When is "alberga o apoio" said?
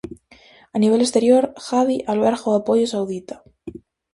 2.11-2.85